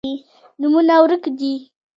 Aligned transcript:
نومونه 0.59 0.95
ورک 1.03 1.23
دي 1.39 1.51